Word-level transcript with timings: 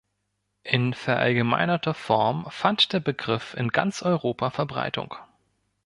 In 0.63 0.95
verallgemeinerter 0.95 1.93
Form 1.93 2.49
fand 2.49 2.91
der 2.91 3.01
Begriff 3.01 3.53
in 3.53 3.67
ganz 3.67 4.01
Europa 4.01 4.49
Verbreitung. 4.49 5.13